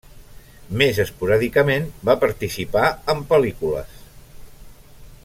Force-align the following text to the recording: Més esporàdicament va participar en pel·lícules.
Més 0.81 1.01
esporàdicament 1.03 1.85
va 2.11 2.17
participar 2.25 2.89
en 3.15 3.23
pel·lícules. 3.35 3.97